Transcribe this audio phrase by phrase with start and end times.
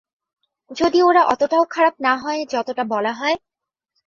[0.71, 3.37] যদি ওরা অতটাও খারাপ না হয়, যতটা বলা হয়?